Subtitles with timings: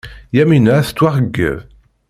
[0.35, 1.57] Yamina ad tettwaxeyyeb.